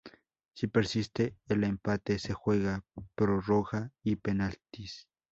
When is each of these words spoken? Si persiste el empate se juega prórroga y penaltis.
Si 0.55 0.65
persiste 0.67 1.37
el 1.47 1.63
empate 1.63 2.17
se 2.17 2.33
juega 2.33 2.83
prórroga 3.15 3.91
y 4.01 4.15
penaltis. 4.15 5.07